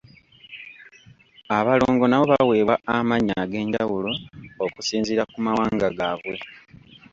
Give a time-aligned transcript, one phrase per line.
[1.57, 4.11] Abalongo nabo baweebwa amannya ag'enjawulo
[4.65, 6.35] okusinziira ku mawanga gaabwe.